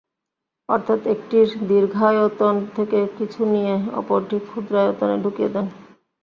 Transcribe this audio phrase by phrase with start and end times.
[0.69, 5.65] অর্থাৎ একটির দীর্ঘায়তন থেকে কিছু নিয়ে অপরটি ক্ষুদ্রায়তনে ঢুকিয়ে দেন।